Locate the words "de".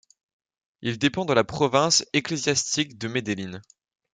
1.25-1.33, 2.97-3.07